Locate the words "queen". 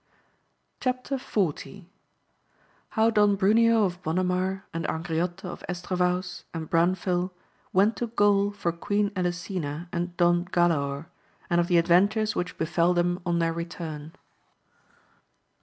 8.71-9.11